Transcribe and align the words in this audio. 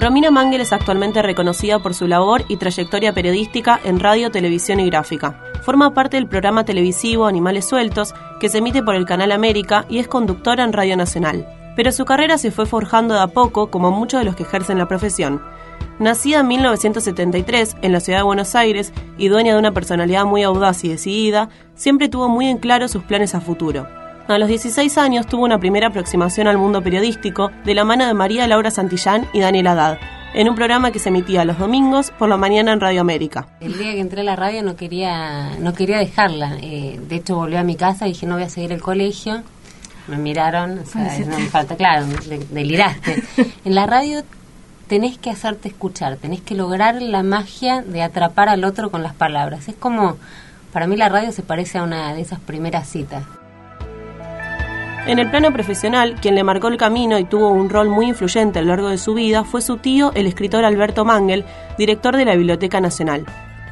Romina 0.00 0.30
Mangel 0.30 0.62
es 0.62 0.72
actualmente 0.72 1.20
reconocida 1.20 1.78
por 1.78 1.92
su 1.92 2.06
labor 2.06 2.46
y 2.48 2.56
trayectoria 2.56 3.12
periodística 3.12 3.78
en 3.84 4.00
radio, 4.00 4.30
televisión 4.30 4.80
y 4.80 4.86
gráfica. 4.86 5.38
Forma 5.62 5.92
parte 5.92 6.16
del 6.16 6.26
programa 6.26 6.64
televisivo 6.64 7.26
Animales 7.26 7.66
Sueltos, 7.66 8.14
que 8.40 8.48
se 8.48 8.58
emite 8.58 8.82
por 8.82 8.94
el 8.94 9.04
Canal 9.04 9.30
América 9.30 9.84
y 9.90 9.98
es 9.98 10.08
conductora 10.08 10.64
en 10.64 10.72
Radio 10.72 10.96
Nacional. 10.96 11.46
Pero 11.76 11.92
su 11.92 12.06
carrera 12.06 12.38
se 12.38 12.50
fue 12.50 12.64
forjando 12.64 13.12
de 13.12 13.20
a 13.20 13.26
poco, 13.26 13.70
como 13.70 13.90
muchos 13.90 14.20
de 14.20 14.24
los 14.24 14.36
que 14.36 14.44
ejercen 14.44 14.78
la 14.78 14.88
profesión. 14.88 15.42
Nacida 15.98 16.40
en 16.40 16.48
1973 16.48 17.76
en 17.82 17.92
la 17.92 18.00
ciudad 18.00 18.20
de 18.20 18.24
Buenos 18.24 18.54
Aires 18.54 18.94
y 19.18 19.28
dueña 19.28 19.52
de 19.52 19.58
una 19.58 19.74
personalidad 19.74 20.24
muy 20.24 20.42
audaz 20.44 20.82
y 20.82 20.88
decidida, 20.88 21.50
siempre 21.74 22.08
tuvo 22.08 22.30
muy 22.30 22.46
en 22.46 22.56
claro 22.56 22.88
sus 22.88 23.02
planes 23.02 23.34
a 23.34 23.42
futuro. 23.42 23.99
A 24.30 24.38
los 24.38 24.46
16 24.46 24.96
años 24.96 25.26
tuvo 25.26 25.42
una 25.42 25.58
primera 25.58 25.88
aproximación 25.88 26.46
al 26.46 26.56
mundo 26.56 26.80
periodístico 26.84 27.50
de 27.64 27.74
la 27.74 27.84
mano 27.84 28.06
de 28.06 28.14
María 28.14 28.46
Laura 28.46 28.70
Santillán 28.70 29.26
y 29.32 29.40
Daniel 29.40 29.66
Haddad, 29.66 29.98
en 30.34 30.48
un 30.48 30.54
programa 30.54 30.92
que 30.92 31.00
se 31.00 31.08
emitía 31.08 31.44
los 31.44 31.58
domingos 31.58 32.12
por 32.12 32.28
la 32.28 32.36
mañana 32.36 32.72
en 32.72 32.78
Radio 32.78 33.00
América. 33.00 33.48
El 33.58 33.76
día 33.76 33.90
que 33.90 33.98
entré 33.98 34.20
a 34.20 34.24
la 34.24 34.36
radio 34.36 34.62
no 34.62 34.76
quería, 34.76 35.58
no 35.58 35.72
quería 35.72 35.98
dejarla. 35.98 36.58
Eh, 36.62 37.00
de 37.08 37.16
hecho, 37.16 37.34
volví 37.34 37.56
a 37.56 37.64
mi 37.64 37.74
casa 37.74 38.06
y 38.06 38.12
dije, 38.12 38.24
no 38.24 38.34
voy 38.34 38.44
a 38.44 38.48
seguir 38.48 38.70
el 38.70 38.80
colegio. 38.80 39.42
Me 40.06 40.16
miraron, 40.16 40.78
o 40.78 40.86
sea, 40.86 41.18
no 41.26 41.36
me 41.36 41.46
falta, 41.46 41.74
claro, 41.74 42.06
deliraste. 42.52 43.24
En 43.64 43.74
la 43.74 43.86
radio 43.86 44.22
tenés 44.86 45.18
que 45.18 45.30
hacerte 45.30 45.66
escuchar, 45.66 46.18
tenés 46.18 46.40
que 46.40 46.54
lograr 46.54 47.02
la 47.02 47.24
magia 47.24 47.82
de 47.82 48.04
atrapar 48.04 48.48
al 48.48 48.62
otro 48.62 48.92
con 48.92 49.02
las 49.02 49.12
palabras. 49.12 49.66
Es 49.66 49.74
como, 49.74 50.18
para 50.72 50.86
mí 50.86 50.96
la 50.96 51.08
radio 51.08 51.32
se 51.32 51.42
parece 51.42 51.78
a 51.78 51.82
una 51.82 52.14
de 52.14 52.20
esas 52.20 52.38
primeras 52.38 52.88
citas. 52.88 53.24
En 55.06 55.18
el 55.18 55.30
plano 55.30 55.52
profesional, 55.52 56.16
quien 56.20 56.34
le 56.34 56.44
marcó 56.44 56.68
el 56.68 56.76
camino 56.76 57.18
y 57.18 57.24
tuvo 57.24 57.48
un 57.48 57.70
rol 57.70 57.88
muy 57.88 58.08
influyente 58.08 58.58
a 58.58 58.62
lo 58.62 58.68
largo 58.68 58.90
de 58.90 58.98
su 58.98 59.14
vida 59.14 59.44
fue 59.44 59.62
su 59.62 59.78
tío, 59.78 60.12
el 60.14 60.26
escritor 60.26 60.64
Alberto 60.64 61.04
Mangel, 61.04 61.44
director 61.78 62.16
de 62.16 62.26
la 62.26 62.36
Biblioteca 62.36 62.80
Nacional. 62.80 63.24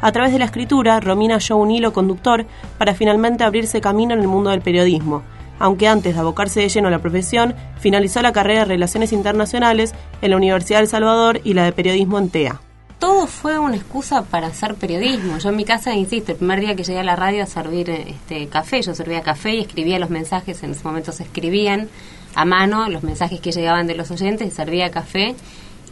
A 0.00 0.12
través 0.12 0.32
de 0.32 0.38
la 0.38 0.46
escritura, 0.46 0.98
Romina 0.98 1.34
halló 1.34 1.58
un 1.58 1.70
hilo 1.70 1.92
conductor 1.92 2.46
para 2.78 2.94
finalmente 2.94 3.44
abrirse 3.44 3.82
camino 3.82 4.14
en 4.14 4.20
el 4.20 4.28
mundo 4.28 4.50
del 4.50 4.62
periodismo, 4.62 5.22
aunque 5.58 5.88
antes 5.88 6.14
de 6.14 6.20
abocarse 6.20 6.60
de 6.60 6.70
lleno 6.70 6.88
a 6.88 6.90
la 6.90 7.00
profesión, 7.00 7.54
finalizó 7.78 8.22
la 8.22 8.32
carrera 8.32 8.60
de 8.60 8.66
Relaciones 8.66 9.12
Internacionales 9.12 9.94
en 10.22 10.30
la 10.30 10.36
Universidad 10.38 10.78
del 10.78 10.88
Salvador 10.88 11.40
y 11.44 11.52
la 11.52 11.64
de 11.64 11.72
Periodismo 11.72 12.18
en 12.18 12.30
TEA 12.30 12.60
todo 13.00 13.26
fue 13.26 13.58
una 13.58 13.76
excusa 13.76 14.22
para 14.22 14.48
hacer 14.48 14.76
periodismo. 14.76 15.38
Yo 15.38 15.48
en 15.48 15.56
mi 15.56 15.64
casa, 15.64 15.94
insisto, 15.94 16.32
el 16.32 16.38
primer 16.38 16.60
día 16.60 16.76
que 16.76 16.84
llegué 16.84 17.00
a 17.00 17.04
la 17.04 17.16
radio 17.16 17.42
a 17.42 17.46
servir 17.46 17.90
este 17.90 18.46
café, 18.46 18.82
yo 18.82 18.94
servía 18.94 19.22
café 19.22 19.54
y 19.54 19.60
escribía 19.60 19.98
los 19.98 20.10
mensajes, 20.10 20.62
en 20.62 20.72
ese 20.72 20.84
momento 20.84 21.10
se 21.10 21.24
escribían 21.24 21.88
a 22.34 22.44
mano 22.44 22.88
los 22.88 23.02
mensajes 23.02 23.40
que 23.40 23.52
llegaban 23.52 23.86
de 23.86 23.94
los 23.94 24.10
oyentes, 24.10 24.52
servía 24.52 24.90
café. 24.90 25.34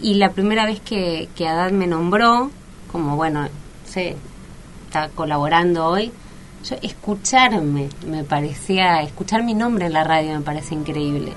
Y 0.01 0.15
la 0.15 0.31
primera 0.31 0.67
vez 0.67 0.81
que, 0.81 1.29
que 1.35 1.49
Adad 1.49 1.73
me 1.73 1.87
nombró, 1.87 2.51
como 2.93 3.17
bueno, 3.17 3.49
sé, 3.87 4.15
está 4.87 5.09
colaborando 5.09 5.87
hoy, 5.87 6.13
yo 6.63 6.77
escucharme, 6.83 7.89
me 8.07 8.23
parecía, 8.23 9.01
escuchar 9.03 9.43
mi 9.43 9.55
nombre 9.55 9.87
en 9.87 9.95
la 9.95 10.05
radio 10.05 10.35
me 10.35 10.43
parece 10.43 10.75
increíble. 10.75 11.33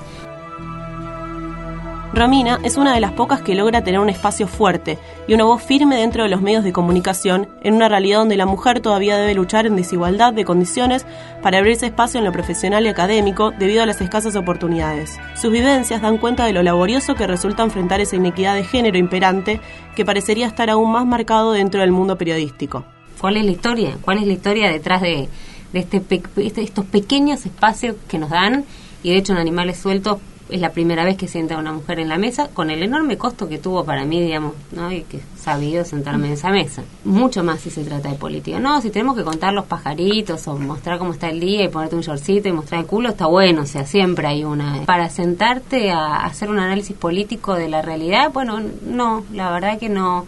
Romina 2.14 2.60
es 2.64 2.76
una 2.76 2.94
de 2.94 3.00
las 3.00 3.14
pocas 3.14 3.42
que 3.42 3.56
logra 3.56 3.86
tener 3.86 4.02
un 4.02 4.10
espacio 4.10 4.46
fuerte 4.46 4.98
y 5.30 5.34
una 5.34 5.46
voz 5.46 5.64
firme 5.64 5.96
dentro 5.96 6.24
de 6.24 6.30
los 6.30 6.42
medios 6.42 6.66
de 6.66 6.74
comunicación 6.74 7.48
en 7.62 7.74
una 7.74 7.88
realidad 7.88 8.18
donde 8.18 8.36
la 8.36 8.46
mujer 8.46 8.82
todavía 8.82 9.16
debe 9.16 9.34
luchar 9.34 9.66
en 9.66 9.78
desigualdad 9.78 10.34
de 10.34 10.44
condiciones 10.44 11.06
para 11.42 11.60
abrirse 11.60 11.86
espacio 11.86 12.20
en 12.20 12.26
lo 12.26 12.34
profesional 12.34 12.86
y 12.86 12.90
académico 12.90 13.52
debido 13.52 13.82
a 13.82 13.86
las 13.86 14.02
escasas 14.02 14.36
oportunidades. 14.36 15.22
Sus 15.36 15.54
vivencias 15.54 16.02
dan 16.02 16.18
cuenta 16.18 16.46
de 16.46 16.52
lo 16.52 16.64
laborioso 16.64 17.16
que 17.16 17.28
resulta 17.28 17.64
enfrentar 17.64 18.02
esa 18.02 18.18
inequidad 18.18 18.56
de 18.56 18.66
género 18.66 18.98
imperante 18.98 19.62
que 19.96 20.04
parecería 20.04 20.48
estar 20.48 20.70
aún 20.70 20.92
más 20.92 21.06
marcado 21.06 21.54
dentro 21.54 21.80
del 21.80 21.94
mundo 21.94 22.18
periodístico. 22.18 22.84
¿Cuál 23.22 23.38
es 23.38 23.46
la 23.46 23.52
historia? 23.52 23.98
¿Cuál 24.02 24.18
es 24.18 24.28
la 24.28 24.34
historia 24.34 24.70
detrás 24.70 25.02
de, 25.02 25.30
este, 25.72 26.02
este 26.36 26.62
estos 26.62 26.84
pequeños 26.84 27.46
espacios 27.46 27.96
que 28.10 28.18
nos 28.18 28.32
dan? 28.32 28.66
Y 29.02 29.12
de 29.12 29.18
hecho 29.18 29.32
en 29.32 29.40
Animales 29.40 29.78
Sueltos 29.78 30.18
es 30.52 30.62
la 30.62 30.72
primera 30.72 31.04
vez 31.04 31.18
que 31.18 31.28
sienta 31.28 31.58
una 31.58 31.72
mujer 31.72 32.00
en 32.00 32.10
la 32.10 32.18
mesa, 32.18 32.50
con 32.54 32.70
el 32.70 32.84
enorme 32.84 33.18
costo 33.18 33.48
que 33.48 33.58
tuvo 33.58 33.86
para 33.86 34.06
mí, 34.06 34.22
digamos, 34.22 34.54
¿no? 34.72 34.92
Y 34.92 35.04
que 35.04 35.18
he 35.18 35.40
sabido 35.40 35.86
sentarme 35.86 36.28
en 36.28 36.34
esa 36.34 36.50
mesa. 36.50 36.84
Mucho 37.06 37.44
más 37.44 37.62
si 37.62 37.70
se 37.70 37.84
trata 37.84 38.10
de 38.10 38.16
política. 38.16 38.60
No, 38.60 38.82
si 38.82 38.90
tenemos 38.90 39.16
que 39.16 39.24
contar 39.24 39.54
los 39.54 39.66
pajaritos 39.66 40.48
o 40.48 40.58
mostrar 40.58 41.00
cómo 41.00 41.14
está 41.14 41.30
el 41.30 41.40
día 41.40 41.64
y 41.64 41.70
ponerte 41.70 41.96
un 41.96 42.02
shortcito 42.02 42.50
y 42.50 42.52
mostrar 42.52 42.82
el 42.82 42.88
culo, 42.88 43.10
está 43.10 43.28
bueno, 43.28 43.62
o 43.62 43.66
sea, 43.66 43.86
siempre 43.86 44.28
hay 44.28 44.44
una. 44.44 44.86
Para 44.86 45.10
sentarte 45.10 45.92
a 45.92 46.26
hacer 46.26 46.50
un 46.50 46.60
análisis 46.60 46.96
político 46.96 47.56
de 47.56 47.70
la 47.70 47.82
realidad, 47.82 48.32
bueno, 48.34 48.62
no, 48.86 49.24
la 49.34 49.52
verdad 49.52 49.80
que 49.80 49.90
no. 49.90 50.26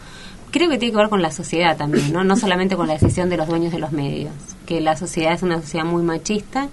Creo 0.51 0.69
que 0.69 0.77
tiene 0.77 0.91
que 0.91 0.97
ver 0.97 1.09
con 1.09 1.21
la 1.21 1.31
sociedad 1.31 1.75
también, 1.75 2.13
¿no? 2.13 2.23
No 2.23 2.35
solamente 2.35 2.75
con 2.75 2.87
la 2.87 2.93
decisión 2.93 3.27
de 3.27 3.37
los 3.37 3.47
dueños 3.47 3.73
de 3.73 3.79
los 3.79 3.91
medios, 3.91 4.33
que 4.67 4.81
la 4.81 4.95
sociedad 4.95 5.33
es 5.33 5.41
una 5.41 5.59
sociedad 5.59 5.85
muy 5.85 6.03
machista. 6.03 6.69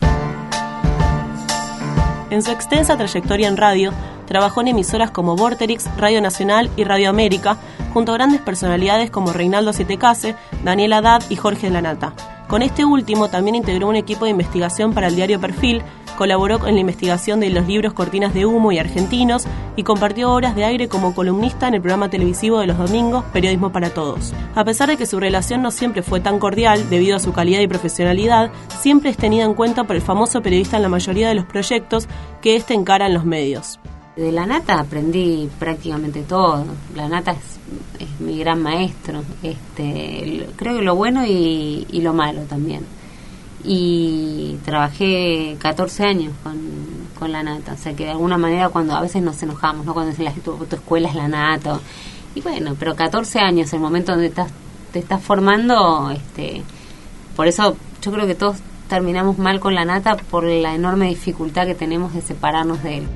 En 2.31 2.43
su 2.43 2.53
extensa 2.53 2.97
trayectoria 2.97 3.49
en 3.49 3.57
radio, 3.57 3.93
trabajó 4.27 4.61
en 4.61 4.69
emisoras 4.69 5.11
como 5.11 5.35
Vorterix, 5.35 5.89
Radio 5.97 6.21
Nacional 6.21 6.71
y 6.77 6.85
Radio 6.85 7.11
América, 7.11 7.57
junto 7.93 8.13
a 8.13 8.15
grandes 8.15 8.41
personalidades 8.41 9.11
como 9.11 9.33
Reinaldo 9.33 9.73
Sietecase, 9.73 10.37
Daniel 10.63 10.93
Haddad 10.93 11.25
y 11.29 11.35
Jorge 11.35 11.71
Lanata. 11.71 12.13
Con 12.47 12.63
este 12.63 12.85
último 12.85 13.29
también 13.29 13.57
integró 13.57 13.89
un 13.89 13.97
equipo 13.97 14.27
de 14.27 14.31
investigación 14.31 14.93
para 14.93 15.09
el 15.09 15.17
diario 15.17 15.41
Perfil, 15.41 15.83
colaboró 16.21 16.67
en 16.67 16.75
la 16.75 16.83
investigación 16.83 17.41
de 17.41 17.49
los 17.49 17.67
libros 17.67 17.95
Cortinas 17.95 18.35
de 18.35 18.45
Humo 18.45 18.73
y 18.73 18.79
Argentinos 18.79 19.47
y 19.75 19.85
compartió 19.85 20.31
horas 20.31 20.55
de 20.55 20.67
aire 20.67 20.87
como 20.87 21.15
columnista 21.15 21.67
en 21.67 21.73
el 21.73 21.81
programa 21.81 22.11
televisivo 22.11 22.59
de 22.59 22.67
los 22.67 22.77
domingos 22.77 23.25
Periodismo 23.33 23.73
para 23.73 23.89
Todos. 23.89 24.35
A 24.55 24.63
pesar 24.63 24.91
de 24.91 24.99
que 24.99 25.07
su 25.07 25.19
relación 25.19 25.63
no 25.63 25.71
siempre 25.71 26.03
fue 26.03 26.21
tan 26.21 26.39
cordial 26.39 26.91
debido 26.91 27.17
a 27.17 27.21
su 27.21 27.33
calidad 27.33 27.61
y 27.61 27.69
profesionalidad, 27.69 28.51
siempre 28.81 29.09
es 29.09 29.17
tenida 29.17 29.45
en 29.45 29.55
cuenta 29.55 29.85
por 29.85 29.97
el 29.97 30.03
famoso 30.03 30.43
periodista 30.43 30.77
en 30.77 30.83
la 30.83 30.91
mayoría 30.91 31.27
de 31.27 31.37
los 31.37 31.47
proyectos 31.47 32.07
que 32.43 32.55
éste 32.55 32.75
encara 32.75 33.07
en 33.07 33.15
los 33.15 33.25
medios. 33.25 33.81
De 34.15 34.31
la 34.31 34.45
nata 34.45 34.79
aprendí 34.79 35.49
prácticamente 35.59 36.21
todo. 36.21 36.67
La 36.95 37.09
nata 37.09 37.35
es, 37.99 38.21
mi 38.21 38.39
gran 38.39 38.61
maestro. 38.61 39.23
Este, 39.43 40.47
creo 40.57 40.77
que 40.77 40.83
lo 40.83 40.95
bueno 40.95 41.25
y 41.25 41.87
lo 42.03 42.13
malo 42.13 42.43
también 42.43 43.00
y 43.65 44.59
trabajé 44.65 45.56
14 45.59 46.04
años 46.04 46.32
con, 46.43 46.59
con, 47.19 47.32
la 47.32 47.43
nata, 47.43 47.75
o 47.75 47.76
sea 47.76 47.94
que 47.94 48.04
de 48.04 48.10
alguna 48.10 48.38
manera 48.38 48.69
cuando 48.71 48.94
a 48.94 49.00
veces 49.00 49.22
nos 49.22 49.43
enojamos, 49.43 49.84
¿no? 49.84 49.93
Cuando 49.93 50.10
dicen 50.10 50.25
la, 50.25 50.32
tu, 50.32 50.56
escuela 50.71 51.09
es 51.09 51.15
la 51.15 51.28
nata, 51.28 51.81
y 52.34 52.41
bueno, 52.41 52.75
pero 52.78 52.94
14 52.94 53.41
años, 53.41 53.72
el 53.72 53.81
momento 53.81 54.12
donde 54.12 54.28
estás, 54.28 54.50
te 54.93 55.00
estás 55.00 55.22
formando, 55.22 56.10
este, 56.10 56.62
por 57.37 57.47
eso 57.47 57.76
yo 58.03 58.12
creo 58.12 58.26
que 58.26 58.34
todos 58.34 58.56
terminamos 58.88 59.38
mal 59.38 59.60
con 59.60 59.75
la 59.75 59.84
nata 59.84 60.16
por 60.16 60.44
la 60.44 60.75
enorme 60.75 61.09
dificultad 61.09 61.66
que 61.66 61.75
tenemos 61.75 62.15
de 62.15 62.22
separarnos 62.22 62.82
de 62.82 62.98
él. 62.98 63.06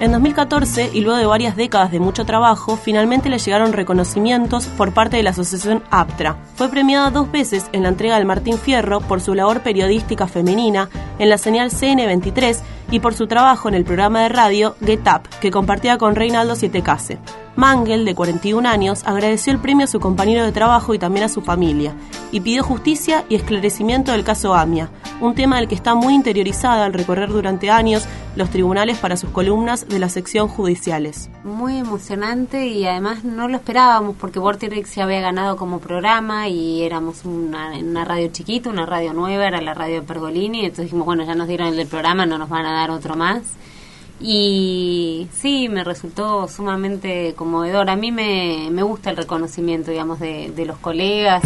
En 0.00 0.12
2014, 0.12 0.92
y 0.94 1.02
luego 1.02 1.18
de 1.18 1.26
varias 1.26 1.56
décadas 1.56 1.92
de 1.92 2.00
mucho 2.00 2.24
trabajo, 2.24 2.78
finalmente 2.78 3.28
le 3.28 3.38
llegaron 3.38 3.74
reconocimientos 3.74 4.64
por 4.66 4.94
parte 4.94 5.18
de 5.18 5.22
la 5.22 5.30
asociación 5.30 5.82
APTRA. 5.90 6.38
Fue 6.54 6.70
premiada 6.70 7.10
dos 7.10 7.30
veces 7.30 7.66
en 7.72 7.82
la 7.82 7.90
entrega 7.90 8.16
del 8.16 8.24
Martín 8.24 8.56
Fierro 8.56 9.02
por 9.02 9.20
su 9.20 9.34
labor 9.34 9.60
periodística 9.60 10.26
femenina 10.26 10.88
en 11.18 11.28
la 11.28 11.36
señal 11.36 11.70
CN23 11.70 12.56
y 12.90 13.00
por 13.00 13.12
su 13.12 13.26
trabajo 13.26 13.68
en 13.68 13.74
el 13.74 13.84
programa 13.84 14.22
de 14.22 14.30
radio 14.30 14.74
Get 14.82 15.06
Up, 15.06 15.28
que 15.38 15.50
compartía 15.50 15.98
con 15.98 16.16
Reinaldo 16.16 16.56
Sietecase. 16.56 17.18
Mangel, 17.56 18.06
de 18.06 18.14
41 18.14 18.66
años, 18.66 19.02
agradeció 19.04 19.52
el 19.52 19.58
premio 19.58 19.84
a 19.84 19.88
su 19.88 20.00
compañero 20.00 20.46
de 20.46 20.52
trabajo 20.52 20.94
y 20.94 20.98
también 20.98 21.26
a 21.26 21.28
su 21.28 21.42
familia, 21.42 21.92
y 22.32 22.40
pidió 22.40 22.64
justicia 22.64 23.26
y 23.28 23.34
esclarecimiento 23.34 24.12
del 24.12 24.24
caso 24.24 24.54
AMIA, 24.54 24.88
un 25.20 25.34
tema 25.34 25.56
del 25.56 25.68
que 25.68 25.74
está 25.74 25.94
muy 25.94 26.14
interiorizada 26.14 26.84
al 26.84 26.92
recorrer 26.92 27.28
durante 27.28 27.70
años 27.70 28.06
los 28.36 28.50
tribunales 28.50 28.98
para 28.98 29.16
sus 29.16 29.30
columnas 29.30 29.88
de 29.88 29.98
la 29.98 30.08
sección 30.08 30.48
judiciales. 30.48 31.30
Muy 31.44 31.76
emocionante 31.78 32.66
y 32.66 32.86
además 32.86 33.24
no 33.24 33.48
lo 33.48 33.56
esperábamos 33.56 34.16
porque 34.16 34.38
Vortex 34.38 34.88
se 34.88 35.02
había 35.02 35.20
ganado 35.20 35.56
como 35.56 35.78
programa 35.78 36.48
y 36.48 36.82
éramos 36.82 37.24
una, 37.24 37.76
una 37.78 38.04
radio 38.04 38.28
chiquita, 38.28 38.70
una 38.70 38.86
radio 38.86 39.12
nueva, 39.12 39.46
era 39.46 39.60
la 39.60 39.74
radio 39.74 40.00
de 40.00 40.06
Pergolini, 40.06 40.60
entonces 40.60 40.86
dijimos, 40.86 41.06
bueno, 41.06 41.24
ya 41.24 41.34
nos 41.34 41.48
dieron 41.48 41.78
el 41.78 41.86
programa, 41.86 42.26
no 42.26 42.38
nos 42.38 42.48
van 42.48 42.66
a 42.66 42.72
dar 42.72 42.90
otro 42.90 43.16
más 43.16 43.42
y 44.20 45.28
sí, 45.32 45.68
me 45.70 45.82
resultó 45.82 46.46
sumamente 46.46 47.34
conmovedor. 47.34 47.88
A 47.88 47.96
mí 47.96 48.12
me, 48.12 48.68
me 48.70 48.82
gusta 48.82 49.10
el 49.10 49.16
reconocimiento, 49.16 49.90
digamos, 49.90 50.20
de 50.20 50.64
los 50.66 50.76
colegas. 50.78 51.42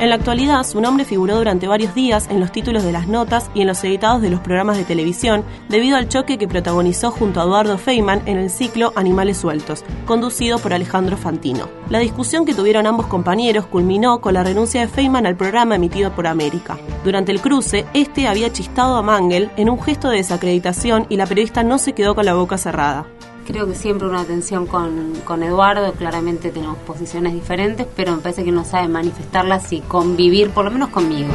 En 0.00 0.10
la 0.10 0.14
actualidad, 0.14 0.64
su 0.64 0.80
nombre 0.80 1.04
figuró 1.04 1.38
durante 1.38 1.66
varios 1.66 1.92
días 1.92 2.28
en 2.30 2.38
los 2.38 2.52
títulos 2.52 2.84
de 2.84 2.92
las 2.92 3.08
notas 3.08 3.50
y 3.52 3.62
en 3.62 3.66
los 3.66 3.82
editados 3.82 4.22
de 4.22 4.30
los 4.30 4.38
programas 4.38 4.76
de 4.76 4.84
televisión, 4.84 5.42
debido 5.68 5.96
al 5.96 6.08
choque 6.08 6.38
que 6.38 6.46
protagonizó 6.46 7.10
junto 7.10 7.40
a 7.40 7.42
Eduardo 7.42 7.78
Feynman 7.78 8.22
en 8.26 8.38
el 8.38 8.48
ciclo 8.48 8.92
Animales 8.94 9.38
Sueltos, 9.38 9.84
conducido 10.06 10.60
por 10.60 10.72
Alejandro 10.72 11.16
Fantino. 11.16 11.68
La 11.90 11.98
discusión 11.98 12.46
que 12.46 12.54
tuvieron 12.54 12.86
ambos 12.86 13.08
compañeros 13.08 13.66
culminó 13.66 14.20
con 14.20 14.34
la 14.34 14.44
renuncia 14.44 14.82
de 14.82 14.86
Feynman 14.86 15.26
al 15.26 15.36
programa 15.36 15.74
emitido 15.74 16.12
por 16.12 16.28
América. 16.28 16.78
Durante 17.02 17.32
el 17.32 17.40
cruce, 17.40 17.84
este 17.92 18.28
había 18.28 18.52
chistado 18.52 18.96
a 18.98 19.02
Mangel 19.02 19.50
en 19.56 19.68
un 19.68 19.82
gesto 19.82 20.10
de 20.10 20.18
desacreditación 20.18 21.06
y 21.08 21.16
la 21.16 21.26
periodista 21.26 21.64
no 21.64 21.76
se 21.78 21.92
quedó 21.92 22.14
con 22.14 22.24
la 22.24 22.34
boca 22.34 22.56
cerrada 22.56 23.04
creo 23.48 23.66
que 23.66 23.74
siempre 23.74 24.06
una 24.06 24.24
tensión 24.24 24.66
con, 24.66 25.14
con 25.24 25.42
Eduardo, 25.42 25.94
claramente 25.94 26.50
tenemos 26.50 26.76
posiciones 26.80 27.32
diferentes, 27.32 27.86
pero 27.96 28.14
me 28.14 28.20
parece 28.20 28.44
que 28.44 28.52
no 28.52 28.62
sabe 28.62 28.88
manifestarlas 28.88 29.72
y 29.72 29.80
convivir, 29.80 30.50
por 30.50 30.66
lo 30.66 30.70
menos 30.70 30.90
conmigo. 30.90 31.30